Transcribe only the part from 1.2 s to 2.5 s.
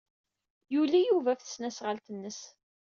ɣef tesnasɣalt-nnes.